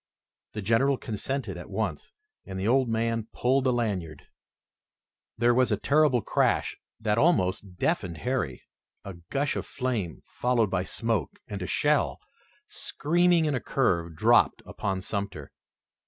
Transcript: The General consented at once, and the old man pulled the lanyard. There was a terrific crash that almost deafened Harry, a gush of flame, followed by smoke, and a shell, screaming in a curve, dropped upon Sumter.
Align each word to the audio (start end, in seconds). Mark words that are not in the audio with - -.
The 0.53 0.63
General 0.63 0.97
consented 0.97 1.57
at 1.57 1.69
once, 1.69 2.11
and 2.43 2.59
the 2.59 2.67
old 2.67 2.89
man 2.89 3.27
pulled 3.33 3.65
the 3.65 3.71
lanyard. 3.71 4.23
There 5.37 5.53
was 5.53 5.71
a 5.71 5.77
terrific 5.77 6.25
crash 6.25 6.75
that 6.99 7.19
almost 7.19 7.77
deafened 7.77 8.17
Harry, 8.17 8.63
a 9.05 9.13
gush 9.29 9.55
of 9.55 9.67
flame, 9.67 10.23
followed 10.25 10.71
by 10.71 10.85
smoke, 10.85 11.37
and 11.47 11.61
a 11.61 11.67
shell, 11.67 12.19
screaming 12.67 13.45
in 13.45 13.53
a 13.53 13.59
curve, 13.61 14.15
dropped 14.15 14.63
upon 14.65 15.01
Sumter. 15.01 15.51